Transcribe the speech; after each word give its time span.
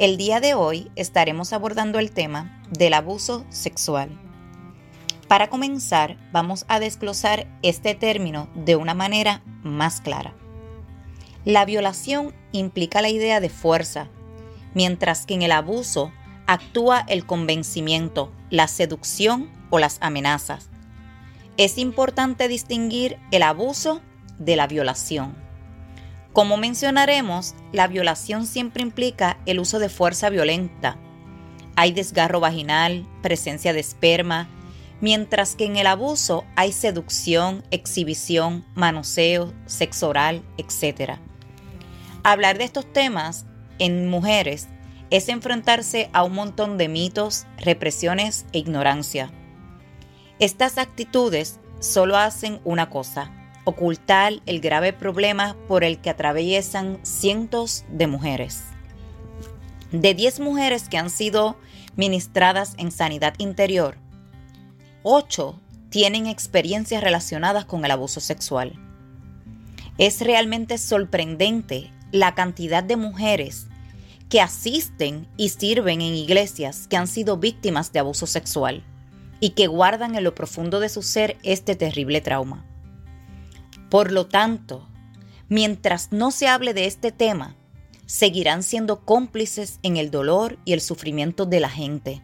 El 0.00 0.16
día 0.16 0.40
de 0.40 0.54
hoy 0.54 0.90
estaremos 0.96 1.52
abordando 1.52 1.98
el 1.98 2.10
tema 2.10 2.62
del 2.70 2.94
abuso 2.94 3.44
sexual. 3.50 4.18
Para 5.28 5.50
comenzar, 5.50 6.16
vamos 6.32 6.64
a 6.68 6.80
desglosar 6.80 7.46
este 7.60 7.94
término 7.94 8.48
de 8.54 8.76
una 8.76 8.94
manera 8.94 9.42
más 9.62 10.00
clara. 10.00 10.34
La 11.44 11.66
violación 11.66 12.34
implica 12.50 13.02
la 13.02 13.10
idea 13.10 13.40
de 13.40 13.50
fuerza, 13.50 14.08
mientras 14.72 15.26
que 15.26 15.34
en 15.34 15.42
el 15.42 15.52
abuso 15.52 16.12
actúa 16.46 17.04
el 17.06 17.26
convencimiento, 17.26 18.32
la 18.48 18.68
seducción 18.68 19.50
o 19.68 19.78
las 19.78 19.98
amenazas. 20.00 20.70
Es 21.58 21.76
importante 21.76 22.48
distinguir 22.48 23.18
el 23.32 23.42
abuso 23.42 24.00
de 24.38 24.56
la 24.56 24.66
violación. 24.66 25.49
Como 26.32 26.56
mencionaremos, 26.56 27.54
la 27.72 27.88
violación 27.88 28.46
siempre 28.46 28.82
implica 28.82 29.38
el 29.46 29.58
uso 29.58 29.78
de 29.78 29.88
fuerza 29.88 30.30
violenta, 30.30 30.98
hay 31.76 31.92
desgarro 31.92 32.40
vaginal, 32.40 33.06
presencia 33.22 33.72
de 33.72 33.80
esperma, 33.80 34.48
mientras 35.00 35.56
que 35.56 35.64
en 35.64 35.76
el 35.76 35.86
abuso 35.86 36.44
hay 36.54 36.72
seducción, 36.72 37.64
exhibición, 37.70 38.66
manoseo, 38.74 39.54
sexo 39.66 40.10
oral, 40.10 40.42
etc. 40.58 41.18
Hablar 42.22 42.58
de 42.58 42.64
estos 42.64 42.92
temas 42.92 43.46
en 43.78 44.08
mujeres 44.08 44.68
es 45.08 45.28
enfrentarse 45.28 46.10
a 46.12 46.22
un 46.22 46.34
montón 46.34 46.76
de 46.76 46.88
mitos, 46.88 47.46
represiones 47.56 48.44
e 48.52 48.58
ignorancia. 48.58 49.32
Estas 50.38 50.78
actitudes 50.78 51.60
solo 51.80 52.16
hacen 52.16 52.60
una 52.64 52.90
cosa, 52.90 53.32
ocultar 53.70 54.34
el 54.46 54.60
grave 54.60 54.92
problema 54.92 55.56
por 55.66 55.84
el 55.84 56.00
que 56.00 56.10
atraviesan 56.10 56.98
cientos 57.02 57.84
de 57.90 58.06
mujeres. 58.06 58.62
De 59.92 60.14
10 60.14 60.40
mujeres 60.40 60.88
que 60.88 60.98
han 60.98 61.10
sido 61.10 61.56
ministradas 61.96 62.74
en 62.78 62.92
sanidad 62.92 63.34
interior, 63.38 63.96
8 65.02 65.58
tienen 65.88 66.26
experiencias 66.26 67.02
relacionadas 67.02 67.64
con 67.64 67.84
el 67.84 67.90
abuso 67.90 68.20
sexual. 68.20 68.74
Es 69.98 70.20
realmente 70.20 70.78
sorprendente 70.78 71.90
la 72.12 72.34
cantidad 72.34 72.82
de 72.84 72.96
mujeres 72.96 73.66
que 74.28 74.40
asisten 74.40 75.26
y 75.36 75.48
sirven 75.48 76.00
en 76.00 76.14
iglesias 76.14 76.86
que 76.86 76.96
han 76.96 77.08
sido 77.08 77.36
víctimas 77.36 77.92
de 77.92 77.98
abuso 77.98 78.26
sexual 78.26 78.84
y 79.40 79.50
que 79.50 79.66
guardan 79.66 80.14
en 80.14 80.22
lo 80.22 80.34
profundo 80.34 80.78
de 80.78 80.88
su 80.88 81.02
ser 81.02 81.36
este 81.42 81.74
terrible 81.74 82.20
trauma. 82.20 82.64
Por 83.90 84.12
lo 84.12 84.26
tanto, 84.26 84.86
mientras 85.48 86.12
no 86.12 86.30
se 86.30 86.46
hable 86.46 86.74
de 86.74 86.86
este 86.86 87.10
tema, 87.10 87.56
seguirán 88.06 88.62
siendo 88.62 89.04
cómplices 89.04 89.80
en 89.82 89.96
el 89.96 90.12
dolor 90.12 90.58
y 90.64 90.74
el 90.74 90.80
sufrimiento 90.80 91.44
de 91.44 91.58
la 91.58 91.68
gente. 91.68 92.22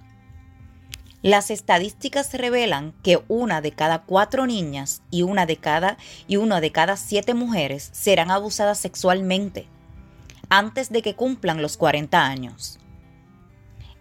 Las 1.22 1.50
estadísticas 1.50 2.32
revelan 2.34 2.94
que 3.02 3.20
una 3.26 3.60
de 3.60 3.72
cada 3.72 4.02
cuatro 4.04 4.46
niñas 4.46 5.02
y 5.10 5.22
una 5.22 5.44
de 5.44 5.56
cada 5.56 5.98
y 6.28 6.36
una 6.36 6.60
de 6.60 6.70
cada 6.70 6.96
siete 6.96 7.34
mujeres 7.34 7.90
serán 7.92 8.30
abusadas 8.30 8.78
sexualmente 8.78 9.66
antes 10.48 10.90
de 10.90 11.02
que 11.02 11.16
cumplan 11.16 11.62
los 11.62 11.76
40 11.76 12.24
años. 12.24 12.78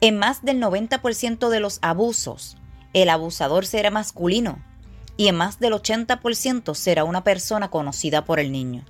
En 0.02 0.20
más 0.20 0.46
del 0.46 0.62
90% 0.62 1.50
de 1.50 1.60
los 1.60 1.80
abusos, 1.82 2.58
el 2.94 3.10
abusador 3.10 3.66
será 3.66 3.90
masculino 3.90 4.64
y 5.18 5.28
en 5.28 5.36
más 5.36 5.60
del 5.60 5.74
80% 5.74 6.76
será 6.76 7.04
una 7.04 7.24
persona 7.24 7.70
conocida 7.70 8.26
por 8.26 8.40
el 8.40 8.52
niño. 8.52 8.86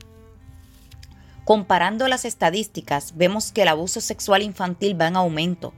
Comparando 1.45 2.07
las 2.07 2.25
estadísticas, 2.25 3.15
vemos 3.15 3.51
que 3.51 3.61
el 3.61 3.67
abuso 3.67 4.01
sexual 4.01 4.41
infantil 4.41 4.99
va 4.99 5.07
en 5.07 5.15
aumento. 5.15 5.73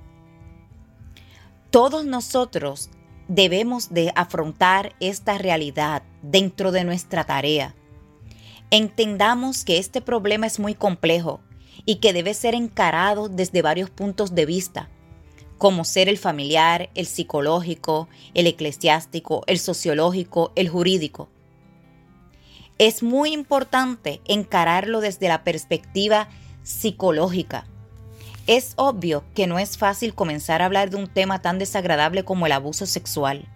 Todos 1.72 2.06
nosotros 2.06 2.90
debemos 3.28 3.94
de 3.94 4.14
afrontar 4.16 4.96
esta 5.02 5.38
realidad 5.38 6.04
dentro 6.22 6.72
de 6.72 6.86
nuestra 6.86 7.26
tarea. 7.26 7.76
Entendamos 8.72 9.66
que 9.66 9.78
este 9.78 10.02
problema 10.02 10.48
es 10.48 10.60
muy 10.60 10.74
complejo 10.74 11.42
y 11.86 11.96
que 11.96 12.14
debe 12.14 12.34
ser 12.34 12.56
encarado 12.56 13.28
desde 13.28 13.62
varios 13.62 13.90
puntos 13.90 14.36
de 14.36 14.46
vista, 14.46 14.90
como 15.58 15.86
ser 15.86 16.10
el 16.10 16.18
familiar, 16.18 16.90
el 16.96 17.06
psicológico, 17.06 18.08
el 18.34 18.48
eclesiástico, 18.48 19.44
el 19.48 19.60
sociológico, 19.60 20.52
el 20.56 20.70
jurídico. 20.70 21.30
Es 22.78 23.02
muy 23.02 23.34
importante 23.34 24.22
encararlo 24.26 25.02
desde 25.02 25.28
la 25.28 25.44
perspectiva 25.44 26.30
psicológica. 26.64 27.66
Es 28.46 28.74
obvio 28.76 29.24
que 29.34 29.48
no 29.48 29.58
es 29.60 29.78
fácil 29.78 30.14
comenzar 30.14 30.62
a 30.62 30.66
hablar 30.66 30.90
de 30.90 30.98
un 30.98 31.08
tema 31.08 31.42
tan 31.42 31.60
desagradable 31.60 32.24
como 32.24 32.46
el 32.46 32.52
abuso 32.52 32.86
sexual. 32.86 33.48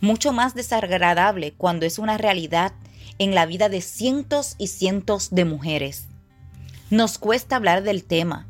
Mucho 0.00 0.32
más 0.32 0.54
desagradable 0.54 1.52
cuando 1.52 1.86
es 1.86 1.98
una 1.98 2.18
realidad 2.18 2.72
en 3.18 3.34
la 3.34 3.46
vida 3.46 3.68
de 3.68 3.82
cientos 3.82 4.56
y 4.58 4.66
cientos 4.66 5.30
de 5.30 5.44
mujeres. 5.44 6.08
Nos 6.90 7.18
cuesta 7.18 7.56
hablar 7.56 7.82
del 7.82 8.04
tema, 8.04 8.48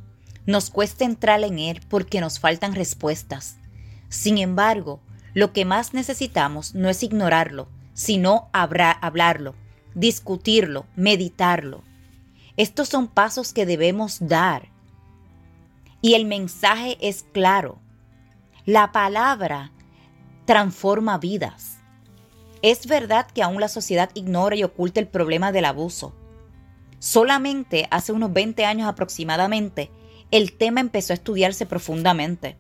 nos 0.51 0.71
cuesta 0.71 1.05
entrar 1.05 1.43
en 1.45 1.59
él 1.59 1.81
porque 1.89 2.21
nos 2.21 2.39
faltan 2.39 2.75
respuestas. 2.75 3.57
Sin 4.09 4.39
embargo, 4.39 5.01
lo 5.35 5.53
que 5.53 5.65
más 5.65 5.95
necesitamos 5.95 6.75
no 6.75 6.89
es 6.89 7.03
ignorarlo, 7.03 7.69
sino 7.95 8.49
hablarlo 8.53 9.55
discutirlo, 9.95 10.87
meditarlo. 10.97 11.83
Estos 12.57 12.89
son 12.89 13.09
pasos 13.09 13.53
que 13.53 13.67
debemos 13.67 14.19
dar. 14.21 14.69
Y 16.03 16.15
el 16.15 16.25
mensaje 16.25 16.97
es 17.01 17.25
claro. 17.33 17.79
La 18.67 18.93
palabra 18.93 19.73
transforma 20.45 21.19
vidas. 21.19 21.79
Es 22.63 22.87
verdad 22.87 23.27
que 23.27 23.43
aún 23.43 23.61
la 23.61 23.69
sociedad 23.69 24.11
ignora 24.15 24.57
y 24.57 24.65
oculta 24.65 25.01
el 25.01 25.09
problema 25.09 25.53
del 25.53 25.65
abuso. 25.65 26.15
Solamente 26.99 27.89
hace 27.91 28.13
unos 28.13 28.33
20 28.33 28.67
años 28.67 28.89
aproximadamente, 28.89 29.91
el 30.31 30.53
tema 30.53 30.81
empezó 30.81 31.13
a 31.13 31.15
estudiarse 31.15 31.67
profundamente. 31.67 32.57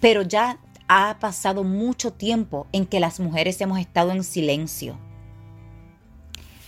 Pero 0.00 0.22
ya 0.22 0.58
ha 0.88 1.18
pasado 1.20 1.64
mucho 1.64 2.12
tiempo 2.12 2.66
en 2.72 2.86
que 2.86 3.00
las 3.00 3.20
mujeres 3.20 3.60
hemos 3.60 3.78
estado 3.78 4.12
en 4.12 4.24
silencio 4.24 4.98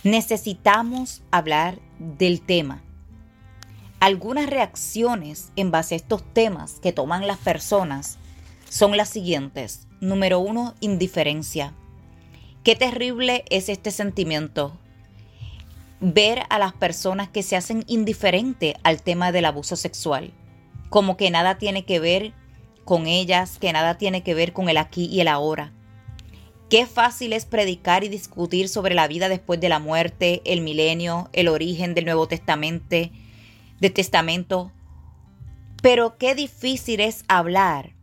Necesitamos 0.03 1.23
hablar 1.31 1.79
del 1.97 2.41
tema. 2.41 2.83
Algunas 4.01 4.49
reacciones 4.49 5.53
en 5.55 5.71
base 5.71 5.95
a 5.95 5.97
estos 5.97 6.21
temas 6.33 6.81
que 6.81 6.91
toman 6.91 7.25
las 7.25 7.37
personas 7.37 8.17
son 8.69 8.97
las 8.97 9.07
siguientes. 9.07 9.87
Número 10.01 10.39
uno, 10.39 10.75
indiferencia. 10.81 11.73
Qué 12.65 12.75
terrible 12.75 13.45
es 13.49 13.69
este 13.69 13.91
sentimiento. 13.91 14.77
Ver 16.05 16.43
a 16.49 16.59
las 16.59 16.73
personas 16.73 17.29
que 17.29 17.43
se 17.43 17.55
hacen 17.55 17.83
indiferentes 17.87 18.75
al 18.83 19.01
tema 19.01 19.31
del 19.31 19.45
abuso 19.45 19.75
sexual. 19.75 20.33
Como 20.89 21.17
que 21.17 21.31
nada 21.31 21.57
tiene 21.57 21.85
que 21.85 21.99
ver 21.99 22.33
con 22.83 23.07
ellas, 23.07 23.57
que 23.57 23.71
nada 23.71 23.97
tiene 23.97 24.21
que 24.21 24.33
ver 24.33 24.51
con 24.51 24.67
el 24.67 24.77
aquí 24.77 25.05
y 25.05 25.21
el 25.21 25.29
ahora 25.29 25.71
Qué 26.73 26.87
fácil 26.87 27.33
es 27.33 27.45
predicar 27.45 28.03
y 28.03 28.09
discutir 28.09 28.67
sobre 28.67 28.95
la 28.95 29.07
vida 29.07 29.29
después 29.29 29.59
de 29.59 29.69
la 29.69 29.77
muerte, 29.77 30.41
el 30.43 30.61
milenio, 30.61 31.29
el 31.31 31.47
origen 31.47 31.93
del 31.93 32.05
Nuevo 32.05 32.27
Testamento, 32.27 32.95
Testamento. 33.93 34.71
Pero 35.83 36.17
qué 36.17 36.33
difícil 36.33 36.99
es 36.99 37.25
hablar 37.27 37.93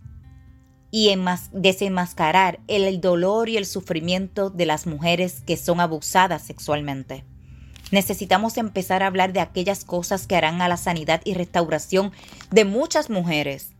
y 0.93 1.13
desenmascarar 1.51 2.61
el 2.69 3.01
dolor 3.01 3.49
y 3.49 3.57
el 3.57 3.67
sufrimiento 3.67 4.51
de 4.51 4.67
las 4.67 4.87
mujeres 4.87 5.43
que 5.45 5.57
son 5.57 5.81
abusadas 5.81 6.43
sexualmente. 6.43 7.25
Necesitamos 7.91 8.57
empezar 8.57 9.03
a 9.03 9.07
hablar 9.07 9.33
de 9.33 9.41
aquellas 9.41 9.85
cosas 9.85 10.27
que 10.27 10.37
harán 10.37 10.63
a 10.63 10.69
la 10.69 10.77
sanidad 10.77 11.21
y 11.25 11.35
restauración 11.35 12.13
de 12.51 12.65
muchas 12.65 13.11
mujeres. 13.11 13.71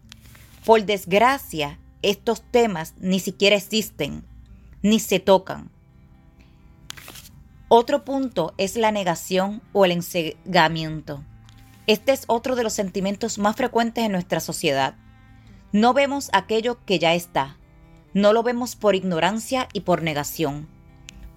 Por 0.65 0.85
desgracia, 0.85 1.79
estos 2.03 2.43
temas 2.43 2.95
ni 2.99 3.21
siquiera 3.21 3.57
existen 3.57 4.25
ni 4.83 5.01
se 5.01 5.21
tocan. 5.21 5.71
Otro 7.69 8.05
punto 8.05 8.55
es 8.59 8.77
la 8.77 8.91
negación 8.91 9.63
o 9.73 9.85
el 9.85 9.93
ensegamiento. 9.93 11.25
Este 11.87 12.13
es 12.13 12.25
otro 12.27 12.57
de 12.57 12.63
los 12.63 12.73
sentimientos 12.73 13.39
más 13.39 13.57
frecuentes 13.57 14.05
en 14.05 14.13
nuestra 14.13 14.41
sociedad. 14.41 14.95
No 15.73 15.95
vemos 15.95 16.31
aquello 16.33 16.85
que 16.85 16.99
ya 16.99 17.15
está. 17.15 17.57
No 18.13 18.33
lo 18.33 18.43
vemos 18.43 18.75
por 18.75 18.95
ignorancia 18.95 19.69
y 19.73 19.81
por 19.81 20.03
negación. 20.03 20.69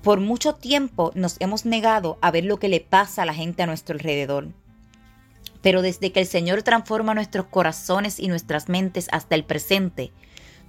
Por 0.03 0.19
mucho 0.19 0.53
tiempo 0.53 1.13
nos 1.15 1.37
hemos 1.39 1.65
negado 1.65 2.17
a 2.21 2.29
ver 2.29 2.43
lo 2.43 2.57
que 2.57 2.67
le 2.67 2.81
pasa 2.81 3.21
a 3.21 3.25
la 3.25 3.33
gente 3.33 3.63
a 3.63 3.67
nuestro 3.67 3.95
alrededor. 3.95 4.49
Pero 5.61 5.81
desde 5.81 6.11
que 6.11 6.19
el 6.19 6.27
Señor 6.27 6.61
transforma 6.61 7.13
nuestros 7.13 7.45
corazones 7.45 8.19
y 8.19 8.27
nuestras 8.27 8.67
mentes 8.67 9.07
hasta 9.13 9.35
el 9.35 9.45
presente, 9.45 10.11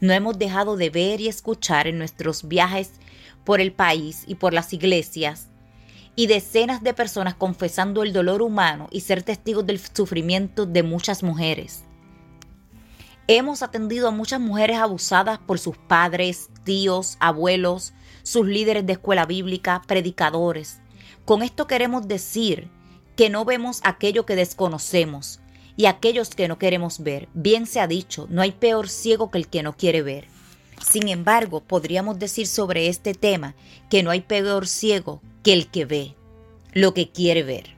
no 0.01 0.13
hemos 0.13 0.39
dejado 0.39 0.77
de 0.77 0.89
ver 0.89 1.21
y 1.21 1.27
escuchar 1.27 1.89
en 1.89 1.99
nuestros 1.99 2.47
viajes 2.47 2.93
por 3.43 3.61
el 3.61 3.73
país 3.73 4.23
y 4.29 4.37
por 4.37 4.55
las 4.55 4.73
iglesias 4.73 5.49
y 6.15 6.29
decenas 6.29 6.85
de 6.85 6.95
personas 6.95 7.35
confesando 7.35 8.05
el 8.05 8.13
dolor 8.13 8.41
humano 8.41 8.87
y 8.93 9.01
ser 9.01 9.25
testigos 9.25 9.67
del 9.67 9.81
sufrimiento 9.81 10.65
de 10.65 10.85
muchas 10.85 11.25
mujeres. 11.25 11.83
Hemos 13.27 13.63
atendido 13.63 14.07
a 14.07 14.13
muchas 14.13 14.39
mujeres 14.39 14.79
abusadas 14.79 15.41
por 15.41 15.59
sus 15.59 15.77
padres, 15.77 16.51
tíos, 16.63 17.17
abuelos, 17.19 17.95
sus 18.25 18.49
líderes 18.49 18.85
de 18.85 18.95
escuela 18.95 19.27
bíblica, 19.27 19.83
predicadores. 19.87 20.81
Con 21.25 21.43
esto 21.43 21.69
queremos 21.69 22.09
decir 22.09 22.69
que 23.15 23.31
no 23.31 23.45
vemos 23.45 23.81
aquello 23.85 24.27
que 24.27 24.35
desconocemos 24.35 25.39
y 25.77 25.87
aquellos 25.87 26.31
que 26.31 26.49
no 26.49 26.59
queremos 26.59 27.01
ver. 27.05 27.29
Bien 27.35 27.67
se 27.67 27.79
ha 27.79 27.87
dicho, 27.87 28.27
no 28.29 28.43
hay 28.43 28.51
peor 28.51 28.89
ciego 28.89 29.31
que 29.31 29.39
el 29.39 29.47
que 29.47 29.63
no 29.63 29.77
quiere 29.77 30.03
ver. 30.03 30.27
Sin 30.85 31.09
embargo, 31.09 31.61
podríamos 31.61 32.19
decir 32.19 32.49
sobre 32.49 32.89
este 32.89 33.15
tema 33.15 33.55
que 33.89 34.03
no 34.03 34.11
hay 34.11 34.23
peor 34.23 34.67
ciego 34.67 35.23
que 35.45 35.53
el 35.53 35.71
que 35.71 35.85
ve 35.85 36.17
lo 36.73 36.93
que 36.93 37.11
quiere 37.11 37.45
ver. 37.45 37.77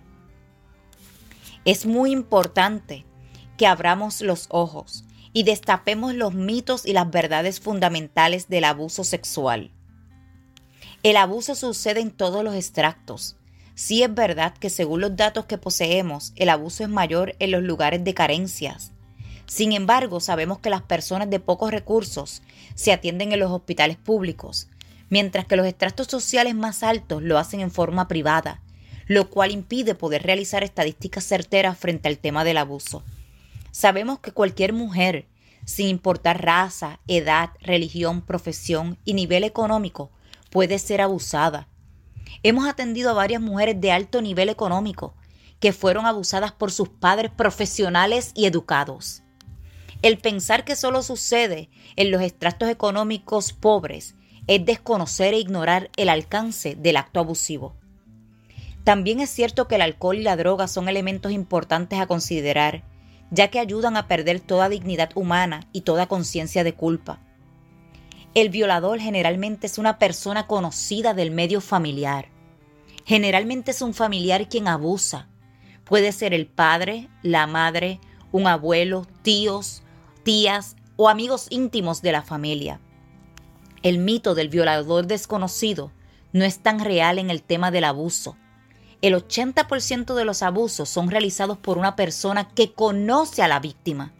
Es 1.66 1.84
muy 1.84 2.12
importante 2.12 3.04
que 3.58 3.66
abramos 3.66 4.22
los 4.22 4.46
ojos 4.48 5.04
y 5.32 5.42
destapemos 5.42 6.14
los 6.14 6.32
mitos 6.32 6.86
y 6.86 6.94
las 6.94 7.10
verdades 7.10 7.60
fundamentales 7.60 8.48
del 8.48 8.64
abuso 8.64 9.04
sexual. 9.04 9.70
El 11.02 11.16
abuso 11.16 11.54
sucede 11.54 12.00
en 12.00 12.10
todos 12.10 12.42
los 12.42 12.54
extractos. 12.54 13.36
Sí 13.74 14.02
es 14.02 14.12
verdad 14.12 14.54
que 14.58 14.70
según 14.70 15.02
los 15.02 15.16
datos 15.16 15.44
que 15.44 15.58
poseemos, 15.58 16.32
el 16.36 16.48
abuso 16.48 16.82
es 16.82 16.88
mayor 16.88 17.36
en 17.38 17.50
los 17.50 17.62
lugares 17.62 18.02
de 18.02 18.14
carencias. 18.14 18.92
Sin 19.46 19.72
embargo, 19.72 20.18
sabemos 20.20 20.58
que 20.58 20.70
las 20.70 20.82
personas 20.82 21.30
de 21.30 21.40
pocos 21.40 21.70
recursos 21.70 22.42
se 22.74 22.92
atienden 22.92 23.32
en 23.32 23.40
los 23.40 23.52
hospitales 23.52 23.96
públicos, 23.96 24.68
mientras 25.08 25.46
que 25.46 25.56
los 25.56 25.66
extractos 25.66 26.08
sociales 26.08 26.54
más 26.54 26.82
altos 26.82 27.22
lo 27.22 27.38
hacen 27.38 27.60
en 27.60 27.70
forma 27.70 28.08
privada, 28.08 28.60
lo 29.06 29.30
cual 29.30 29.52
impide 29.52 29.94
poder 29.94 30.24
realizar 30.24 30.64
estadísticas 30.64 31.24
certeras 31.24 31.78
frente 31.78 32.08
al 32.08 32.18
tema 32.18 32.42
del 32.42 32.56
abuso. 32.56 33.04
Sabemos 33.70 34.18
que 34.18 34.32
cualquier 34.32 34.72
mujer, 34.72 35.26
sin 35.64 35.88
importar 35.88 36.42
raza, 36.44 36.98
edad, 37.06 37.50
religión, 37.60 38.22
profesión 38.22 38.98
y 39.04 39.14
nivel 39.14 39.44
económico, 39.44 40.10
puede 40.56 40.78
ser 40.78 41.02
abusada. 41.02 41.68
Hemos 42.42 42.66
atendido 42.66 43.10
a 43.10 43.12
varias 43.12 43.42
mujeres 43.42 43.78
de 43.78 43.92
alto 43.92 44.22
nivel 44.22 44.48
económico 44.48 45.14
que 45.60 45.74
fueron 45.74 46.06
abusadas 46.06 46.50
por 46.50 46.72
sus 46.72 46.88
padres 46.88 47.30
profesionales 47.30 48.32
y 48.34 48.46
educados. 48.46 49.22
El 50.00 50.16
pensar 50.16 50.64
que 50.64 50.74
solo 50.74 51.02
sucede 51.02 51.68
en 51.96 52.10
los 52.10 52.22
extractos 52.22 52.70
económicos 52.70 53.52
pobres 53.52 54.14
es 54.46 54.64
desconocer 54.64 55.34
e 55.34 55.40
ignorar 55.40 55.90
el 55.98 56.08
alcance 56.08 56.74
del 56.74 56.96
acto 56.96 57.20
abusivo. 57.20 57.76
También 58.82 59.20
es 59.20 59.28
cierto 59.28 59.68
que 59.68 59.74
el 59.74 59.82
alcohol 59.82 60.16
y 60.16 60.22
la 60.22 60.36
droga 60.36 60.68
son 60.68 60.88
elementos 60.88 61.32
importantes 61.32 62.00
a 62.00 62.06
considerar 62.06 62.82
ya 63.30 63.48
que 63.48 63.58
ayudan 63.58 63.98
a 63.98 64.08
perder 64.08 64.40
toda 64.40 64.70
dignidad 64.70 65.10
humana 65.16 65.68
y 65.72 65.82
toda 65.82 66.06
conciencia 66.06 66.64
de 66.64 66.72
culpa. 66.72 67.20
El 68.36 68.50
violador 68.50 69.00
generalmente 69.00 69.66
es 69.66 69.78
una 69.78 69.98
persona 69.98 70.46
conocida 70.46 71.14
del 71.14 71.30
medio 71.30 71.62
familiar. 71.62 72.28
Generalmente 73.06 73.70
es 73.70 73.80
un 73.80 73.94
familiar 73.94 74.50
quien 74.50 74.68
abusa. 74.68 75.26
Puede 75.84 76.12
ser 76.12 76.34
el 76.34 76.46
padre, 76.46 77.08
la 77.22 77.46
madre, 77.46 77.98
un 78.32 78.46
abuelo, 78.46 79.06
tíos, 79.22 79.82
tías 80.22 80.76
o 80.96 81.08
amigos 81.08 81.46
íntimos 81.48 82.02
de 82.02 82.12
la 82.12 82.20
familia. 82.20 82.78
El 83.82 84.00
mito 84.00 84.34
del 84.34 84.50
violador 84.50 85.06
desconocido 85.06 85.90
no 86.34 86.44
es 86.44 86.58
tan 86.58 86.80
real 86.80 87.18
en 87.18 87.30
el 87.30 87.42
tema 87.42 87.70
del 87.70 87.84
abuso 87.84 88.36
el 89.02 89.14
80% 89.14 90.14
de 90.14 90.24
los 90.24 90.42
abusos 90.42 90.88
son 90.88 91.10
realizados 91.10 91.58
por 91.58 91.78
una 91.78 91.96
persona 91.96 92.48
que 92.48 92.72
conoce 92.72 93.42
a 93.42 93.48
la 93.48 93.60
víctima, 93.60 94.12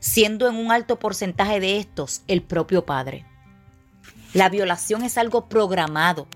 siendo 0.00 0.48
en 0.48 0.56
un 0.56 0.72
alto 0.72 0.98
porcentaje 0.98 1.60
de 1.60 1.78
estos 1.78 2.22
el 2.26 2.42
propio 2.42 2.84
padre. 2.84 3.26
La 4.34 4.48
violación 4.48 5.02
es 5.04 5.18
algo 5.18 5.48
programado 5.48 6.26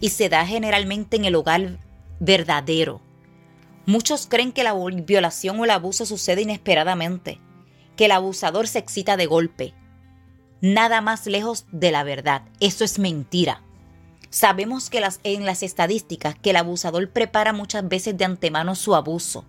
y 0.00 0.10
se 0.10 0.28
da 0.28 0.44
generalmente 0.44 1.16
en 1.16 1.24
el 1.24 1.34
hogar 1.34 1.78
verdadero. 2.18 3.00
Muchos 3.86 4.26
creen 4.26 4.52
que 4.52 4.64
la 4.64 4.74
violación 4.74 5.58
o 5.58 5.64
el 5.64 5.70
abuso 5.70 6.06
sucede 6.06 6.42
inesperadamente, 6.42 7.40
que 7.96 8.06
el 8.06 8.12
abusador 8.12 8.68
se 8.68 8.78
excita 8.78 9.16
de 9.16 9.26
golpe. 9.26 9.74
Nada 10.60 11.00
más 11.00 11.26
lejos 11.26 11.66
de 11.72 11.90
la 11.90 12.04
verdad. 12.04 12.42
Eso 12.60 12.84
es 12.84 12.98
mentira. 12.98 13.62
Sabemos 14.30 14.88
que 14.88 15.00
las, 15.00 15.20
en 15.24 15.44
las 15.44 15.62
estadísticas 15.62 16.36
que 16.36 16.50
el 16.50 16.56
abusador 16.56 17.10
prepara 17.10 17.52
muchas 17.52 17.86
veces 17.86 18.16
de 18.16 18.24
antemano 18.24 18.74
su 18.74 18.94
abuso. 18.94 19.44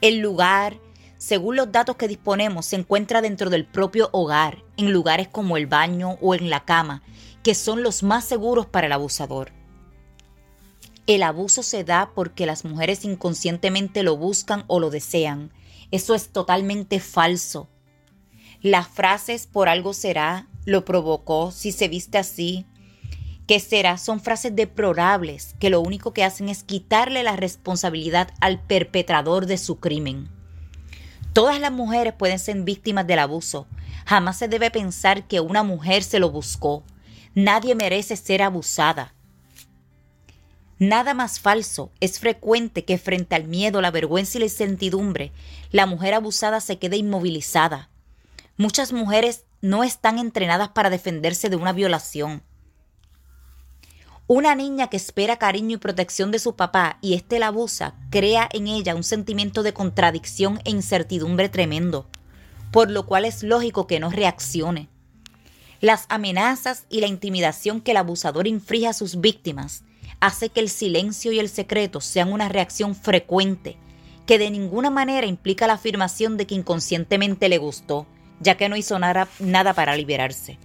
El 0.00 0.18
lugar, 0.18 0.78
según 1.22 1.54
los 1.54 1.70
datos 1.70 1.94
que 1.94 2.08
disponemos, 2.08 2.66
se 2.66 2.74
encuentra 2.74 3.22
dentro 3.22 3.48
del 3.48 3.64
propio 3.64 4.08
hogar, 4.10 4.64
en 4.76 4.92
lugares 4.92 5.28
como 5.28 5.56
el 5.56 5.68
baño 5.68 6.18
o 6.20 6.34
en 6.34 6.50
la 6.50 6.64
cama, 6.64 7.00
que 7.44 7.54
son 7.54 7.84
los 7.84 8.02
más 8.02 8.24
seguros 8.24 8.66
para 8.66 8.88
el 8.88 8.92
abusador. 8.92 9.52
El 11.06 11.22
abuso 11.22 11.62
se 11.62 11.84
da 11.84 12.10
porque 12.12 12.44
las 12.44 12.64
mujeres 12.64 13.04
inconscientemente 13.04 14.02
lo 14.02 14.16
buscan 14.16 14.64
o 14.66 14.80
lo 14.80 14.90
desean. 14.90 15.52
Eso 15.92 16.16
es 16.16 16.30
totalmente 16.30 16.98
falso. 16.98 17.68
Las 18.60 18.88
frases 18.88 19.46
por 19.46 19.68
algo 19.68 19.94
será, 19.94 20.48
lo 20.64 20.84
provocó, 20.84 21.52
si 21.52 21.70
se 21.70 21.86
viste 21.86 22.18
así, 22.18 22.66
¿Qué 23.46 23.60
será? 23.60 23.96
Son 23.96 24.20
frases 24.20 24.56
deplorables 24.56 25.54
que 25.60 25.70
lo 25.70 25.80
único 25.80 26.12
que 26.12 26.24
hacen 26.24 26.48
es 26.48 26.64
quitarle 26.64 27.22
la 27.22 27.36
responsabilidad 27.36 28.34
al 28.40 28.60
perpetrador 28.60 29.46
de 29.46 29.58
su 29.58 29.78
crimen. 29.78 30.41
Todas 31.32 31.58
las 31.60 31.72
mujeres 31.72 32.12
pueden 32.12 32.38
ser 32.38 32.60
víctimas 32.62 33.06
del 33.06 33.18
abuso. 33.18 33.66
Jamás 34.04 34.36
se 34.36 34.48
debe 34.48 34.70
pensar 34.70 35.26
que 35.26 35.40
una 35.40 35.62
mujer 35.62 36.02
se 36.02 36.18
lo 36.18 36.30
buscó. 36.30 36.82
Nadie 37.34 37.74
merece 37.74 38.16
ser 38.16 38.42
abusada. 38.42 39.14
Nada 40.78 41.14
más 41.14 41.40
falso. 41.40 41.90
Es 42.00 42.18
frecuente 42.18 42.84
que 42.84 42.98
frente 42.98 43.34
al 43.34 43.44
miedo, 43.44 43.80
la 43.80 43.90
vergüenza 43.90 44.36
y 44.36 44.40
la 44.40 44.46
incertidumbre, 44.46 45.32
la 45.70 45.86
mujer 45.86 46.12
abusada 46.12 46.60
se 46.60 46.78
quede 46.78 46.96
inmovilizada. 46.96 47.88
Muchas 48.56 48.92
mujeres 48.92 49.44
no 49.62 49.84
están 49.84 50.18
entrenadas 50.18 50.70
para 50.70 50.90
defenderse 50.90 51.48
de 51.48 51.56
una 51.56 51.72
violación. 51.72 52.42
Una 54.34 54.54
niña 54.54 54.88
que 54.88 54.96
espera 54.96 55.36
cariño 55.36 55.76
y 55.76 55.78
protección 55.78 56.30
de 56.30 56.38
su 56.38 56.56
papá 56.56 56.96
y 57.02 57.12
éste 57.12 57.38
la 57.38 57.48
abusa, 57.48 57.96
crea 58.08 58.48
en 58.50 58.66
ella 58.66 58.94
un 58.94 59.02
sentimiento 59.04 59.62
de 59.62 59.74
contradicción 59.74 60.58
e 60.64 60.70
incertidumbre 60.70 61.50
tremendo, 61.50 62.06
por 62.70 62.90
lo 62.90 63.04
cual 63.04 63.26
es 63.26 63.42
lógico 63.42 63.86
que 63.86 64.00
no 64.00 64.08
reaccione. 64.08 64.88
Las 65.82 66.06
amenazas 66.08 66.86
y 66.88 67.00
la 67.02 67.08
intimidación 67.08 67.82
que 67.82 67.90
el 67.90 67.98
abusador 67.98 68.46
inflige 68.46 68.86
a 68.86 68.94
sus 68.94 69.20
víctimas 69.20 69.84
hace 70.18 70.48
que 70.48 70.60
el 70.60 70.70
silencio 70.70 71.30
y 71.32 71.38
el 71.38 71.50
secreto 71.50 72.00
sean 72.00 72.32
una 72.32 72.48
reacción 72.48 72.94
frecuente, 72.94 73.76
que 74.24 74.38
de 74.38 74.50
ninguna 74.50 74.88
manera 74.88 75.26
implica 75.26 75.66
la 75.66 75.74
afirmación 75.74 76.38
de 76.38 76.46
que 76.46 76.54
inconscientemente 76.54 77.50
le 77.50 77.58
gustó, 77.58 78.06
ya 78.40 78.56
que 78.56 78.70
no 78.70 78.78
hizo 78.78 78.98
nada, 78.98 79.28
nada 79.40 79.74
para 79.74 79.94
liberarse. 79.94 80.58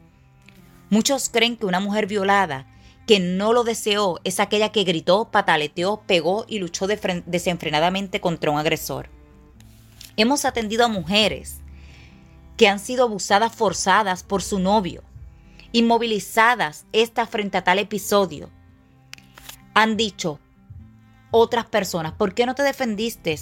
Muchos 0.89 1.27
creen 1.27 1.57
que 1.57 1.65
una 1.65 1.81
mujer 1.81 2.07
violada 2.07 2.65
que 3.07 3.21
no 3.21 3.53
lo 3.53 3.63
deseó 3.63 4.19
es 4.25 4.39
aquella 4.39 4.73
que 4.73 4.83
gritó, 4.83 5.31
pataleteó, 5.31 6.01
pegó 6.05 6.45
y 6.47 6.59
luchó 6.59 6.87
desenfrenadamente 6.87 8.19
contra 8.19 8.51
un 8.51 8.59
agresor. 8.59 9.09
Hemos 10.17 10.43
atendido 10.43 10.83
a 10.83 10.89
mujeres 10.89 11.61
que 12.57 12.67
han 12.67 12.79
sido 12.79 13.05
abusadas 13.05 13.55
forzadas 13.55 14.23
por 14.23 14.43
su 14.43 14.59
novio, 14.59 15.03
inmovilizadas 15.71 16.85
esta 16.91 17.25
frente 17.25 17.57
a 17.57 17.63
tal 17.63 17.79
episodio. 17.79 18.49
Han 19.73 19.95
dicho 19.95 20.39
otras 21.31 21.65
personas, 21.65 22.11
¿por 22.11 22.33
qué 22.33 22.45
no 22.45 22.55
te 22.55 22.63
defendiste? 22.63 23.39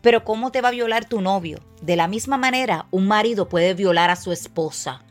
Pero 0.00 0.22
¿cómo 0.22 0.52
te 0.52 0.60
va 0.60 0.68
a 0.68 0.72
violar 0.72 1.08
tu 1.08 1.20
novio? 1.20 1.58
De 1.82 1.96
la 1.96 2.06
misma 2.06 2.36
manera, 2.36 2.86
un 2.92 3.08
marido 3.08 3.48
puede 3.48 3.74
violar 3.74 4.10
a 4.10 4.16
su 4.16 4.30
esposa 4.30 5.02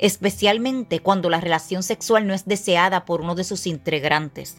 especialmente 0.00 1.00
cuando 1.00 1.28
la 1.30 1.40
relación 1.40 1.82
sexual 1.82 2.26
no 2.26 2.34
es 2.34 2.46
deseada 2.46 3.04
por 3.04 3.20
uno 3.20 3.34
de 3.34 3.44
sus 3.44 3.66
integrantes 3.66 4.56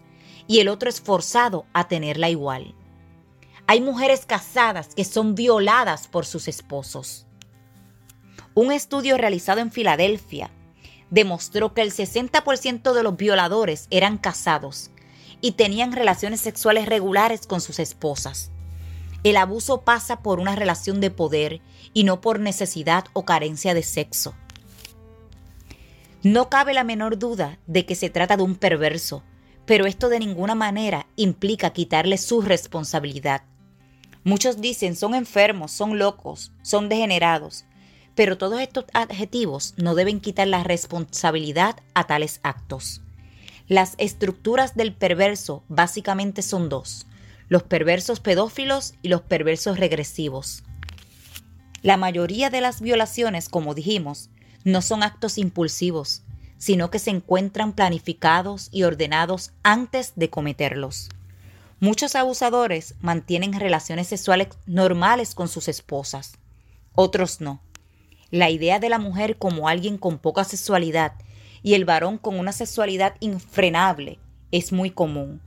y 0.48 0.60
el 0.60 0.70
otro 0.70 0.88
es 0.88 1.02
forzado 1.02 1.66
a 1.74 1.88
tenerla 1.88 2.30
igual. 2.30 2.76
Hay 3.68 3.82
mujeres 3.82 4.26
casadas 4.26 4.90
que 4.96 5.04
son 5.04 5.34
violadas 5.34 6.08
por 6.08 6.26
sus 6.26 6.48
esposos. 6.48 7.26
Un 8.54 8.72
estudio 8.72 9.18
realizado 9.18 9.62
en 9.62 9.72
Filadelfia 9.72 10.52
demostró 11.10 11.74
que 11.74 11.82
el 11.82 11.92
60% 11.92 12.94
de 12.94 13.04
los 13.04 13.18
violadores 13.18 13.88
eran 13.90 14.18
casados 14.18 14.92
y 15.42 15.54
tenían 15.54 15.92
relaciones 15.92 16.42
sexuales 16.42 16.86
regulares 16.86 17.48
con 17.48 17.62
sus 17.62 17.80
esposas. 17.80 18.52
El 19.24 19.38
abuso 19.38 19.82
pasa 19.82 20.22
por 20.22 20.40
una 20.40 20.56
relación 20.56 21.02
de 21.02 21.12
poder 21.12 21.62
y 21.94 22.04
no 22.04 22.22
por 22.22 22.40
necesidad 22.40 23.06
o 23.14 23.26
carencia 23.26 23.74
de 23.74 23.84
sexo. 23.84 24.36
No 26.24 26.50
cabe 26.50 26.74
la 26.76 26.84
menor 26.84 27.18
duda 27.18 27.58
de 27.66 27.86
que 27.88 27.96
se 27.96 28.12
trata 28.12 28.38
de 28.38 28.44
un 28.44 28.56
perverso, 28.56 29.24
pero 29.66 29.88
esto 29.88 30.08
de 30.08 30.20
ninguna 30.20 30.54
manera 30.54 31.08
implica 31.16 31.74
quitarle 31.74 32.20
su 32.20 32.42
responsabilidad. 32.42 33.42
Muchos 34.24 34.62
dicen 34.62 34.96
son 34.96 35.16
enfermos, 35.16 35.72
son 35.72 35.98
locos, 35.98 36.52
son 36.62 36.90
degenerados, 36.90 37.66
pero 38.14 38.38
todos 38.38 38.62
estos 38.62 38.86
adjetivos 38.94 39.74
no 39.78 39.96
deben 39.96 40.20
quitar 40.20 40.48
la 40.48 40.64
responsabilidad 40.64 41.78
a 41.96 42.06
tales 42.06 42.40
actos. 42.44 43.02
Las 43.68 43.96
estructuras 43.98 44.76
del 44.76 44.94
perverso 44.94 45.64
básicamente 45.70 46.44
son 46.44 46.70
dos, 46.70 47.08
los 47.48 47.64
perversos 47.64 48.20
pedófilos 48.20 48.94
y 49.02 49.08
los 49.08 49.22
perversos 49.22 49.80
regresivos. 49.80 50.64
La 51.82 51.98
mayoría 51.98 52.52
de 52.52 52.62
las 52.62 52.80
violaciones, 52.80 53.50
como 53.50 53.74
dijimos, 53.74 54.30
no 54.64 54.82
son 54.82 55.04
actos 55.04 55.38
impulsivos, 55.38 56.24
sino 56.58 56.92
que 56.92 57.00
se 57.00 57.10
encuentran 57.10 57.74
planificados 57.74 58.70
y 58.72 58.84
ordenados 58.84 59.52
antes 59.64 60.14
de 60.16 60.30
cometerlos. 60.30 61.10
Muchos 61.80 62.16
abusadores 62.16 62.94
mantienen 63.02 63.60
relaciones 63.60 64.08
sexuales 64.08 64.50
normales 64.68 65.34
con 65.34 65.48
sus 65.48 65.68
esposas, 65.68 66.34
otros 66.94 67.42
no. 67.42 67.62
La 68.30 68.50
idea 68.50 68.80
de 68.80 68.90
la 68.90 69.00
mujer 69.00 69.38
como 69.38 69.68
alguien 69.68 69.98
con 69.98 70.20
poca 70.20 70.44
sexualidad 70.44 71.14
y 71.64 71.74
el 71.74 71.86
varón 71.86 72.18
con 72.18 72.38
una 72.38 72.52
sexualidad 72.52 73.16
infrenable 73.20 74.20
es 74.52 74.72
muy 74.72 74.92
común. 74.92 75.42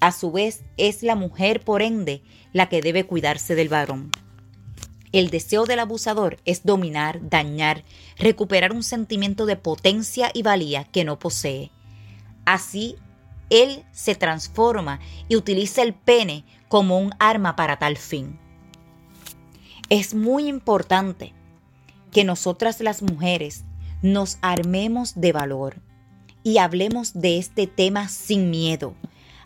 A 0.00 0.12
su 0.12 0.32
vez, 0.32 0.62
es 0.76 1.02
la 1.02 1.14
mujer, 1.14 1.60
por 1.60 1.82
ende, 1.82 2.22
la 2.52 2.68
que 2.68 2.82
debe 2.82 3.04
cuidarse 3.04 3.54
del 3.54 3.68
varón. 3.68 4.10
El 5.12 5.30
deseo 5.30 5.64
del 5.64 5.80
abusador 5.80 6.38
es 6.44 6.64
dominar, 6.64 7.28
dañar, 7.28 7.84
recuperar 8.16 8.72
un 8.72 8.84
sentimiento 8.84 9.44
de 9.44 9.56
potencia 9.56 10.30
y 10.32 10.42
valía 10.42 10.84
que 10.84 11.04
no 11.04 11.18
posee. 11.18 11.70
Así, 12.44 12.96
él 13.50 13.84
se 13.90 14.14
transforma 14.14 15.00
y 15.28 15.34
utiliza 15.34 15.82
el 15.82 15.94
pene 15.94 16.44
como 16.68 16.98
un 16.98 17.12
arma 17.18 17.56
para 17.56 17.78
tal 17.78 17.96
fin. 17.96 18.38
Es 19.88 20.14
muy 20.14 20.46
importante 20.46 21.34
que 22.12 22.24
nosotras 22.24 22.80
las 22.80 23.02
mujeres 23.02 23.64
nos 24.02 24.38
armemos 24.40 25.20
de 25.20 25.32
valor 25.32 25.82
y 26.44 26.58
hablemos 26.58 27.12
de 27.12 27.38
este 27.38 27.66
tema 27.66 28.08
sin 28.08 28.50
miedo. 28.50 28.94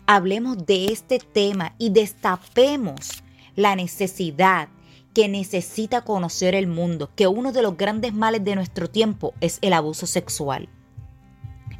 Hablemos 0.05 0.67
de 0.67 0.85
este 0.85 1.17
tema 1.17 1.73
y 1.79 1.89
destapemos 1.89 3.23
la 3.55 3.75
necesidad 3.75 4.69
que 5.15 5.29
necesita 5.29 6.01
conocer 6.01 6.55
el 6.55 6.67
mundo, 6.67 7.09
que 7.15 7.25
uno 7.25 7.53
de 7.53 7.61
los 7.61 7.77
grandes 7.77 8.13
males 8.13 8.43
de 8.43 8.53
nuestro 8.53 8.89
tiempo 8.89 9.33
es 9.39 9.59
el 9.61 9.71
abuso 9.71 10.07
sexual. 10.07 10.67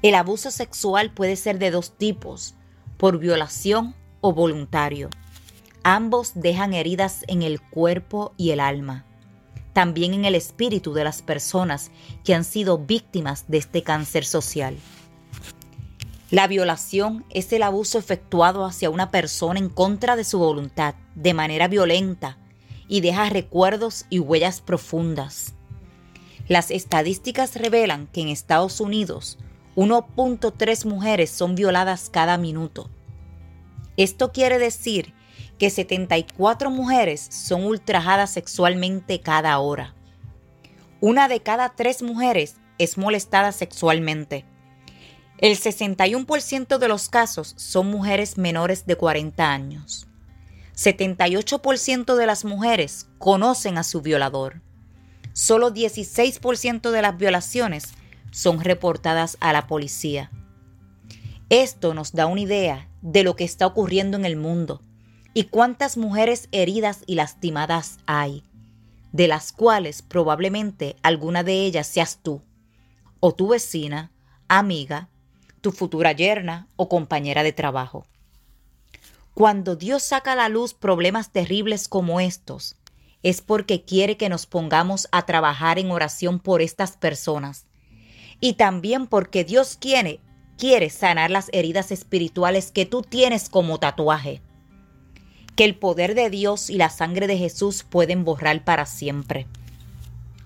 El 0.02 0.16
abuso 0.16 0.52
sexual 0.52 1.12
puede 1.14 1.36
ser 1.36 1.60
de 1.60 1.70
dos 1.70 1.98
tipos, 1.98 2.56
por 2.96 3.20
violación 3.20 3.94
o 4.22 4.32
voluntario. 4.32 5.10
Ambos 5.84 6.32
dejan 6.34 6.74
heridas 6.74 7.26
en 7.28 7.42
el 7.42 7.62
cuerpo 7.62 8.34
y 8.38 8.52
el 8.52 8.62
alma, 8.62 9.06
también 9.74 10.14
en 10.14 10.24
el 10.24 10.34
espíritu 10.34 10.94
de 10.94 11.04
las 11.04 11.22
personas 11.22 11.92
que 12.24 12.34
han 12.34 12.46
sido 12.46 12.78
víctimas 12.78 13.50
de 13.50 13.58
este 13.58 13.84
cáncer 13.84 14.24
social. 14.24 14.78
La 16.32 16.48
violación 16.48 17.26
es 17.32 17.52
el 17.52 17.64
abuso 17.64 18.00
efectuado 18.00 18.64
hacia 18.64 18.90
una 18.90 19.12
persona 19.12 19.60
en 19.60 19.68
contra 19.68 20.16
de 20.16 20.24
su 20.24 20.40
voluntad, 20.40 20.96
de 21.16 21.34
manera 21.34 21.68
violenta, 21.68 22.38
y 22.88 23.02
deja 23.02 23.30
recuerdos 23.30 24.06
y 24.10 24.20
huellas 24.20 24.62
profundas. 24.62 25.54
Las 26.48 26.72
estadísticas 26.72 27.56
revelan 27.56 28.08
que 28.08 28.22
en 28.22 28.30
Estados 28.30 28.80
Unidos 28.80 29.38
1.3 29.76 30.86
mujeres 30.86 31.30
son 31.32 31.56
violadas 31.56 32.10
cada 32.10 32.38
minuto. 32.38 32.90
Esto 33.98 34.32
quiere 34.32 34.60
decir 34.60 35.14
que 35.58 35.70
74 35.70 36.70
mujeres 36.70 37.28
son 37.32 37.66
ultrajadas 37.66 38.32
sexualmente 38.32 39.22
cada 39.22 39.58
hora. 39.60 39.96
Una 41.02 41.28
de 41.28 41.42
cada 41.42 41.76
tres 41.76 42.02
mujeres 42.02 42.56
es 42.78 42.98
molestada 42.98 43.52
sexualmente. 43.52 44.46
El 45.38 45.58
61% 45.58 46.78
de 46.78 46.88
los 46.88 47.10
casos 47.10 47.54
son 47.58 47.88
mujeres 47.88 48.38
menores 48.38 48.86
de 48.86 48.96
40 48.96 49.52
años. 49.52 50.08
78% 50.76 52.16
de 52.16 52.26
las 52.26 52.46
mujeres 52.46 53.08
conocen 53.18 53.78
a 53.78 53.84
su 53.84 54.02
violador. 54.02 54.62
Solo 55.34 55.74
16% 55.74 56.92
de 56.92 57.02
las 57.02 57.18
violaciones 57.18 57.94
son 58.32 58.62
reportadas 58.62 59.38
a 59.40 59.54
la 59.54 59.68
policía. 59.68 60.32
Esto 61.50 61.94
nos 61.94 62.12
da 62.14 62.26
una 62.26 62.42
idea 62.42 62.90
de 63.02 63.24
lo 63.24 63.36
que 63.36 63.44
está 63.44 63.68
ocurriendo 63.68 64.18
en 64.18 64.26
el 64.26 64.36
mundo 64.36 64.82
y 65.34 65.46
cuántas 65.46 65.96
mujeres 65.96 66.50
heridas 66.52 67.04
y 67.06 67.16
lastimadas 67.16 68.00
hay, 68.06 68.44
de 69.12 69.28
las 69.28 69.52
cuales 69.52 70.02
probablemente 70.02 70.96
alguna 71.04 71.44
de 71.44 71.66
ellas 71.66 71.88
seas 71.88 72.20
tú, 72.22 72.42
o 73.20 73.34
tu 73.34 73.50
vecina, 73.50 74.12
amiga, 74.48 75.10
tu 75.62 75.72
futura 75.72 76.12
yerna 76.12 76.68
o 76.76 76.90
compañera 76.90 77.44
de 77.44 77.54
trabajo. 77.54 78.06
Cuando 79.36 79.76
Dios 79.76 80.02
saca 80.02 80.32
a 80.32 80.36
la 80.38 80.48
luz 80.48 80.74
problemas 80.74 81.34
terribles 81.34 81.90
como 81.90 82.22
estos, 82.22 82.78
es 83.22 83.42
porque 83.42 83.84
quiere 83.84 84.16
que 84.16 84.30
nos 84.30 84.46
pongamos 84.46 85.10
a 85.12 85.26
trabajar 85.26 85.78
en 85.78 85.92
oración 85.92 86.40
por 86.40 86.62
estas 86.62 86.96
personas. 86.96 87.66
Y 88.40 88.54
también 88.54 89.08
porque 89.08 89.44
Dios 89.44 89.76
quiere, 89.78 90.22
quiere 90.58 90.90
sanar 90.90 91.32
las 91.32 91.50
heridas 91.52 91.92
espirituales 91.92 92.72
que 92.72 92.86
tú 92.86 93.02
tienes 93.02 93.50
como 93.50 93.78
tatuaje. 93.78 94.42
Que 95.58 95.66
el 95.66 95.76
poder 95.76 96.16
de 96.16 96.30
Dios 96.30 96.70
y 96.70 96.78
la 96.78 96.90
sangre 96.90 97.28
de 97.28 97.38
Jesús 97.38 97.84
pueden 97.84 98.24
borrar 98.24 98.64
para 98.64 98.86
siempre. 98.86 99.48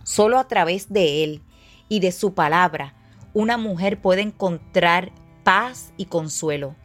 Solo 0.03 0.39
a 0.39 0.48
través 0.48 0.91
de 0.91 1.24
Él 1.24 1.43
y 1.89 2.00
de 2.00 2.12
su 2.12 2.34
palabra, 2.34 2.96
una 3.36 3.58
mujer 3.58 4.01
puede 4.01 4.22
encontrar 4.22 5.12
paz 5.43 5.93
y 5.96 6.05
consuelo 6.05 6.75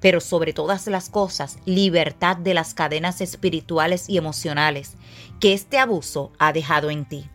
pero 0.00 0.20
sobre 0.20 0.52
todas 0.52 0.86
las 0.86 1.10
cosas, 1.10 1.58
libertad 1.66 2.36
de 2.36 2.54
las 2.54 2.74
cadenas 2.74 3.20
espirituales 3.20 4.08
y 4.08 4.16
emocionales 4.16 4.94
que 5.38 5.52
este 5.52 5.78
abuso 5.78 6.32
ha 6.38 6.52
dejado 6.52 6.90
en 6.90 7.04
ti. 7.04 7.28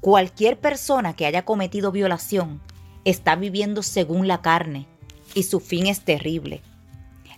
Cualquier 0.00 0.58
persona 0.58 1.14
que 1.14 1.26
haya 1.26 1.44
cometido 1.44 1.90
violación 1.92 2.60
está 3.04 3.36
viviendo 3.36 3.82
según 3.82 4.28
la 4.28 4.42
carne 4.42 4.86
y 5.34 5.44
su 5.44 5.60
fin 5.60 5.86
es 5.86 6.00
terrible. 6.04 6.62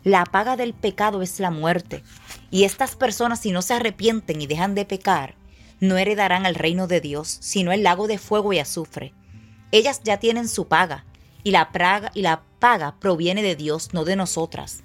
La 0.04 0.24
paga 0.24 0.56
del 0.56 0.74
pecado 0.74 1.22
es 1.22 1.40
la 1.40 1.50
muerte 1.50 2.02
y 2.50 2.64
estas 2.64 2.96
personas 2.96 3.40
si 3.40 3.52
no 3.52 3.62
se 3.62 3.74
arrepienten 3.74 4.40
y 4.40 4.46
dejan 4.46 4.74
de 4.74 4.84
pecar, 4.84 5.34
no 5.80 5.96
heredarán 5.96 6.46
el 6.46 6.54
reino 6.54 6.86
de 6.86 7.00
Dios, 7.00 7.38
sino 7.40 7.72
el 7.72 7.82
lago 7.82 8.06
de 8.06 8.18
fuego 8.18 8.52
y 8.52 8.58
azufre. 8.58 9.12
Ellas 9.70 10.00
ya 10.02 10.18
tienen 10.18 10.48
su 10.48 10.66
paga 10.66 11.04
y 11.44 11.50
la, 11.50 11.70
praga, 11.70 12.10
y 12.14 12.22
la 12.22 12.42
paga 12.58 12.96
proviene 12.98 13.42
de 13.42 13.56
Dios, 13.56 13.92
no 13.92 14.04
de 14.04 14.16
nosotras. 14.16 14.82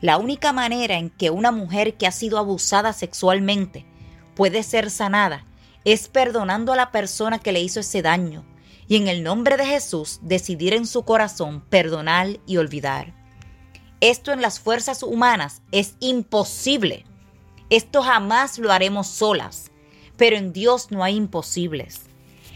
La 0.00 0.18
única 0.18 0.52
manera 0.52 0.96
en 0.96 1.10
que 1.10 1.30
una 1.30 1.52
mujer 1.52 1.94
que 1.94 2.06
ha 2.06 2.12
sido 2.12 2.38
abusada 2.38 2.92
sexualmente 2.92 3.86
puede 4.34 4.62
ser 4.62 4.90
sanada 4.90 5.46
es 5.84 6.08
perdonando 6.08 6.72
a 6.72 6.76
la 6.76 6.90
persona 6.90 7.38
que 7.38 7.52
le 7.52 7.60
hizo 7.60 7.80
ese 7.80 8.02
daño 8.02 8.44
y 8.88 8.96
en 8.96 9.08
el 9.08 9.22
nombre 9.22 9.56
de 9.56 9.66
Jesús 9.66 10.18
decidir 10.22 10.74
en 10.74 10.86
su 10.86 11.04
corazón 11.04 11.62
perdonar 11.68 12.40
y 12.46 12.56
olvidar. 12.56 13.14
Esto 14.00 14.32
en 14.32 14.42
las 14.42 14.58
fuerzas 14.58 15.02
humanas 15.02 15.62
es 15.70 15.94
imposible. 16.00 17.04
Esto 17.70 18.02
jamás 18.02 18.58
lo 18.58 18.72
haremos 18.72 19.06
solas, 19.06 19.70
pero 20.16 20.36
en 20.36 20.52
Dios 20.52 20.90
no 20.90 21.04
hay 21.04 21.14
imposibles. 21.16 22.02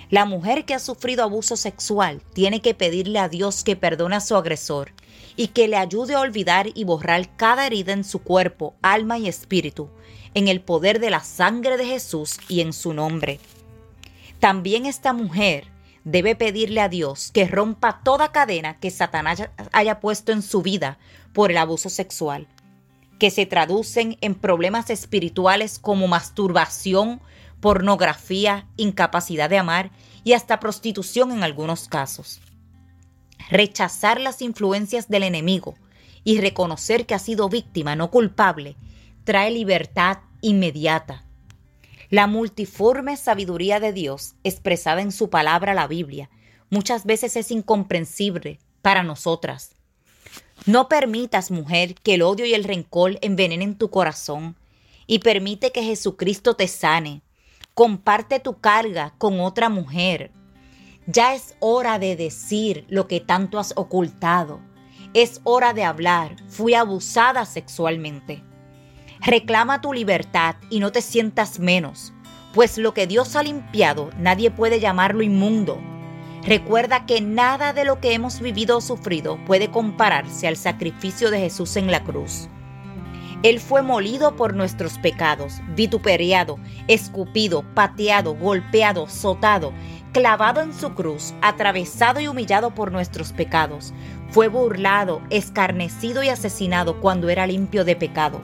La 0.08 0.24
mujer 0.24 0.64
que 0.64 0.74
ha 0.74 0.78
sufrido 0.78 1.24
abuso 1.24 1.56
sexual 1.56 2.22
tiene 2.32 2.60
que 2.60 2.74
pedirle 2.74 3.18
a 3.18 3.28
Dios 3.28 3.64
que 3.64 3.74
perdone 3.74 4.16
a 4.16 4.20
su 4.20 4.36
agresor 4.36 4.92
y 5.34 5.48
que 5.48 5.66
le 5.66 5.76
ayude 5.76 6.14
a 6.14 6.20
olvidar 6.20 6.68
y 6.74 6.84
borrar 6.84 7.34
cada 7.36 7.66
herida 7.66 7.92
en 7.92 8.04
su 8.04 8.20
cuerpo, 8.20 8.74
alma 8.82 9.18
y 9.18 9.26
espíritu, 9.26 9.88
en 10.34 10.46
el 10.48 10.60
poder 10.60 11.00
de 11.00 11.10
la 11.10 11.20
sangre 11.20 11.76
de 11.76 11.86
Jesús 11.86 12.38
y 12.48 12.60
en 12.60 12.72
su 12.72 12.94
nombre. 12.94 13.40
También 14.38 14.86
esta 14.86 15.12
mujer 15.12 15.68
debe 16.04 16.36
pedirle 16.36 16.80
a 16.80 16.88
Dios 16.88 17.32
que 17.32 17.48
rompa 17.48 18.00
toda 18.04 18.30
cadena 18.30 18.78
que 18.78 18.92
Satanás 18.92 19.48
haya 19.72 19.98
puesto 19.98 20.30
en 20.30 20.42
su 20.42 20.62
vida 20.62 20.98
por 21.32 21.50
el 21.50 21.56
abuso 21.56 21.90
sexual, 21.90 22.46
que 23.18 23.30
se 23.30 23.44
traducen 23.44 24.16
en 24.20 24.36
problemas 24.36 24.88
espirituales 24.90 25.80
como 25.80 26.06
masturbación, 26.06 27.20
pornografía, 27.66 28.68
incapacidad 28.76 29.50
de 29.50 29.58
amar 29.58 29.90
y 30.22 30.34
hasta 30.34 30.60
prostitución 30.60 31.32
en 31.32 31.42
algunos 31.42 31.88
casos. 31.88 32.40
Rechazar 33.50 34.20
las 34.20 34.40
influencias 34.40 35.08
del 35.08 35.24
enemigo 35.24 35.74
y 36.22 36.40
reconocer 36.40 37.06
que 37.06 37.14
ha 37.14 37.18
sido 37.18 37.48
víctima 37.48 37.96
no 37.96 38.12
culpable 38.12 38.76
trae 39.24 39.50
libertad 39.50 40.18
inmediata. 40.42 41.24
La 42.08 42.28
multiforme 42.28 43.16
sabiduría 43.16 43.80
de 43.80 43.92
Dios 43.92 44.36
expresada 44.44 45.02
en 45.02 45.10
su 45.10 45.28
palabra 45.28 45.74
la 45.74 45.88
Biblia 45.88 46.30
muchas 46.70 47.04
veces 47.04 47.34
es 47.34 47.50
incomprensible 47.50 48.60
para 48.80 49.02
nosotras. 49.02 49.74
No 50.66 50.88
permitas, 50.88 51.50
mujer, 51.50 51.96
que 51.96 52.14
el 52.14 52.22
odio 52.22 52.46
y 52.46 52.54
el 52.54 52.62
rencor 52.62 53.18
envenenen 53.22 53.76
tu 53.76 53.90
corazón 53.90 54.54
y 55.08 55.18
permite 55.18 55.72
que 55.72 55.82
Jesucristo 55.82 56.54
te 56.54 56.68
sane. 56.68 57.22
Comparte 57.76 58.40
tu 58.40 58.58
carga 58.58 59.12
con 59.18 59.38
otra 59.38 59.68
mujer. 59.68 60.32
Ya 61.06 61.34
es 61.34 61.56
hora 61.60 61.98
de 61.98 62.16
decir 62.16 62.86
lo 62.88 63.06
que 63.06 63.20
tanto 63.20 63.58
has 63.58 63.74
ocultado. 63.76 64.60
Es 65.12 65.42
hora 65.44 65.74
de 65.74 65.84
hablar. 65.84 66.36
Fui 66.48 66.72
abusada 66.72 67.44
sexualmente. 67.44 68.42
Reclama 69.20 69.82
tu 69.82 69.92
libertad 69.92 70.56
y 70.70 70.80
no 70.80 70.90
te 70.90 71.02
sientas 71.02 71.58
menos, 71.58 72.14
pues 72.54 72.78
lo 72.78 72.94
que 72.94 73.06
Dios 73.06 73.36
ha 73.36 73.42
limpiado 73.42 74.08
nadie 74.16 74.50
puede 74.50 74.80
llamarlo 74.80 75.22
inmundo. 75.22 75.78
Recuerda 76.44 77.04
que 77.04 77.20
nada 77.20 77.74
de 77.74 77.84
lo 77.84 78.00
que 78.00 78.14
hemos 78.14 78.40
vivido 78.40 78.78
o 78.78 78.80
sufrido 78.80 79.38
puede 79.44 79.70
compararse 79.70 80.48
al 80.48 80.56
sacrificio 80.56 81.30
de 81.30 81.40
Jesús 81.40 81.76
en 81.76 81.90
la 81.92 82.02
cruz. 82.04 82.48
Él 83.42 83.60
fue 83.60 83.82
molido 83.82 84.34
por 84.34 84.54
nuestros 84.54 84.98
pecados, 84.98 85.60
vituperiado, 85.74 86.58
escupido, 86.88 87.62
pateado, 87.74 88.34
golpeado, 88.34 89.08
sotado, 89.08 89.72
clavado 90.12 90.62
en 90.62 90.72
su 90.72 90.94
cruz, 90.94 91.34
atravesado 91.42 92.20
y 92.20 92.28
humillado 92.28 92.74
por 92.74 92.90
nuestros 92.90 93.32
pecados. 93.32 93.92
Fue 94.30 94.48
burlado, 94.48 95.20
escarnecido 95.30 96.22
y 96.22 96.28
asesinado 96.30 97.00
cuando 97.00 97.28
era 97.28 97.46
limpio 97.46 97.84
de 97.84 97.94
pecado. 97.94 98.40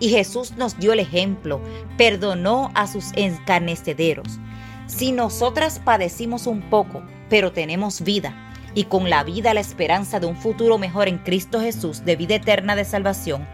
Y 0.00 0.08
Jesús 0.08 0.56
nos 0.56 0.76
dio 0.78 0.92
el 0.92 0.98
ejemplo, 0.98 1.60
perdonó 1.96 2.72
a 2.74 2.88
sus 2.88 3.12
escarnecederos. 3.14 4.40
Si 4.86 5.12
nosotras 5.12 5.78
padecimos 5.78 6.48
un 6.48 6.60
poco, 6.62 7.02
pero 7.30 7.52
tenemos 7.52 8.02
vida, 8.02 8.34
y 8.74 8.84
con 8.84 9.08
la 9.08 9.22
vida 9.22 9.54
la 9.54 9.60
esperanza 9.60 10.18
de 10.18 10.26
un 10.26 10.36
futuro 10.36 10.76
mejor 10.76 11.08
en 11.08 11.18
Cristo 11.18 11.60
Jesús 11.60 12.04
de 12.04 12.16
vida 12.16 12.34
eterna 12.34 12.74
de 12.74 12.84
salvación, 12.84 13.46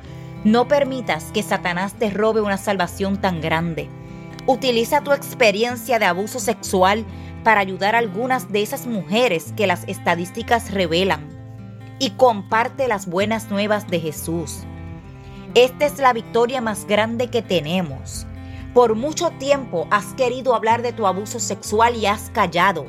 no 0.45 0.69
permitas 0.69 1.33
que 1.33 1.43
Satanás 1.43 1.95
te 1.95 2.11
robe 2.11 2.41
una 2.41 2.59
salvación 2.59 3.21
tan 3.21 3.41
grande. 3.41 3.89
Utiliza 4.47 5.03
tu 5.03 5.13
experiencia 5.13 5.99
de 5.99 6.07
abuso 6.07 6.39
sexual 6.39 7.05
para 7.45 7.61
ayudar 7.61 7.95
a 7.95 7.99
algunas 7.99 8.51
de 8.53 8.63
esas 8.63 8.87
mujeres 8.87 9.53
que 9.57 9.67
las 9.67 9.85
estadísticas 9.89 10.71
revelan 10.71 11.29
y 11.99 12.11
comparte 12.11 12.89
las 12.89 13.07
buenas 13.07 13.51
nuevas 13.51 13.89
de 13.89 14.01
Jesús. 14.01 14.61
Esta 15.55 15.87
es 15.87 15.99
la 15.99 16.13
victoria 16.13 16.61
más 16.61 16.87
grande 16.87 17.29
que 17.29 17.43
tenemos. 17.43 18.27
Por 18.75 18.95
mucho 18.95 19.31
tiempo 19.39 19.89
has 19.91 20.15
querido 20.15 20.55
hablar 20.55 20.83
de 20.83 20.93
tu 20.93 21.07
abuso 21.07 21.41
sexual 21.41 21.97
y 21.97 22.07
has 22.07 22.31
callado. 22.31 22.87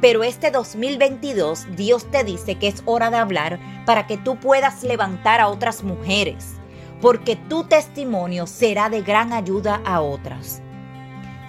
Pero 0.00 0.22
este 0.24 0.50
2022 0.50 1.76
Dios 1.76 2.10
te 2.10 2.22
dice 2.22 2.56
que 2.56 2.68
es 2.68 2.82
hora 2.86 3.10
de 3.10 3.16
hablar 3.16 3.58
para 3.86 4.06
que 4.06 4.18
tú 4.18 4.36
puedas 4.36 4.82
levantar 4.82 5.40
a 5.40 5.48
otras 5.48 5.82
mujeres, 5.82 6.60
porque 7.02 7.34
tu 7.34 7.64
testimonio 7.64 8.46
será 8.46 8.88
de 8.88 9.02
gran 9.02 9.32
ayuda 9.32 9.82
a 9.84 10.00
otras. 10.00 10.62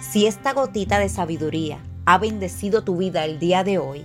Si 0.00 0.26
esta 0.26 0.52
gotita 0.52 0.98
de 0.98 1.08
sabiduría 1.08 1.78
ha 2.04 2.18
bendecido 2.18 2.82
tu 2.82 2.96
vida 2.98 3.24
el 3.24 3.38
día 3.38 3.62
de 3.62 3.78
hoy, 3.78 4.04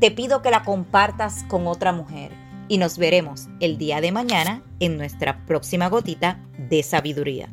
te 0.00 0.10
pido 0.10 0.40
que 0.40 0.50
la 0.50 0.64
compartas 0.64 1.44
con 1.44 1.66
otra 1.66 1.92
mujer 1.92 2.32
y 2.68 2.78
nos 2.78 2.96
veremos 2.96 3.48
el 3.60 3.76
día 3.76 4.00
de 4.00 4.12
mañana 4.12 4.62
en 4.80 4.96
nuestra 4.96 5.44
próxima 5.44 5.88
gotita 5.88 6.40
de 6.56 6.82
sabiduría. 6.82 7.50